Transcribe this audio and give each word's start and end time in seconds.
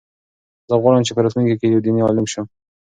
زه 0.69 0.75
غواړم 0.81 1.01
چې 1.07 1.11
په 1.15 1.21
راتلونکي 1.23 1.55
کې 1.59 1.67
یو 1.73 1.83
دیني 1.85 2.01
عالم 2.03 2.25
شم. 2.31 2.45